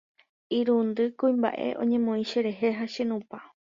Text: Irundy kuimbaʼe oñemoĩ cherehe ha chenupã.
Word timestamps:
Irundy 0.57 1.05
kuimbaʼe 1.19 1.67
oñemoĩ 1.81 2.21
cherehe 2.31 2.67
ha 2.77 2.85
chenupã. 2.93 3.37